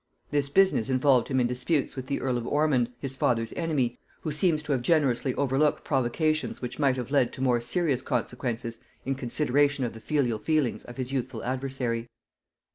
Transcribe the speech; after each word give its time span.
This 0.31 0.49
business 0.49 0.89
involved 0.89 1.27
him 1.27 1.39
in 1.39 1.45
disputes 1.45 1.95
with 1.95 2.07
the 2.07 2.19
earl 2.21 2.39
of 2.39 2.47
Ormond, 2.47 2.89
his 2.99 3.15
father's 3.15 3.53
enemy, 3.55 3.99
who 4.21 4.31
seems 4.31 4.63
to 4.63 4.71
have 4.71 4.81
generously 4.81 5.35
overlooked 5.35 5.83
provocations 5.83 6.59
which 6.59 6.79
might 6.79 6.97
have 6.97 7.11
led 7.11 7.31
to 7.33 7.43
more 7.43 7.61
serious 7.61 8.01
consequences, 8.01 8.79
in 9.05 9.13
consideration 9.13 9.83
of 9.85 9.93
the 9.93 10.01
filial 10.01 10.39
feelings 10.39 10.83
of 10.85 10.97
his 10.97 11.11
youthful 11.11 11.43
adversary. 11.43 12.09